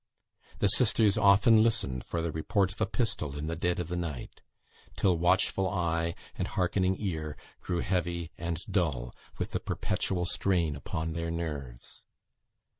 The 0.57 0.67
sisters 0.67 1.15
often 1.15 1.61
listened 1.61 2.03
for 2.05 2.23
the 2.23 2.31
report 2.31 2.71
of 2.71 2.81
a 2.81 2.87
pistol 2.87 3.37
in 3.37 3.45
the 3.45 3.55
dead 3.55 3.79
of 3.79 3.87
the 3.87 3.95
night, 3.95 4.41
till 4.97 5.15
watchful 5.15 5.69
eye 5.69 6.15
and 6.33 6.47
hearkening 6.47 6.95
ear 6.97 7.37
grew 7.59 7.81
heavy 7.81 8.31
and 8.35 8.57
dull 8.65 9.13
with 9.37 9.51
the 9.51 9.59
perpetual 9.59 10.25
strain 10.25 10.75
upon 10.75 11.13
their 11.13 11.29
nerves. 11.29 12.03